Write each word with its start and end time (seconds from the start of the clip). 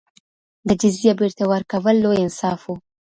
د 0.67 0.69
جزيه 0.81 1.13
بېرته 1.19 1.43
ورکول 1.51 1.95
لوی 2.03 2.17
انصاف 2.25 2.61
و. 2.67 2.73